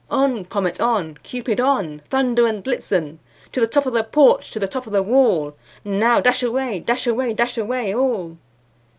[0.09, 0.45] On!
[0.45, 1.19] Comet, on!
[1.21, 2.01] Cupid, on!
[2.09, 3.19] Dunder and Blitzen
[3.51, 5.55] To the top of the porch, to the top of the wall!
[5.85, 8.37] Now, dash away, dash away, dash away all!"